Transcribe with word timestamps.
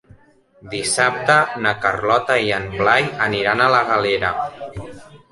Dissabte 0.69 1.35
na 1.65 1.73
Carlota 1.83 2.37
i 2.45 2.49
en 2.59 2.65
Blai 2.79 3.05
aniran 3.27 3.61
a 3.65 3.69
la 3.75 3.83
Galera. 3.91 4.33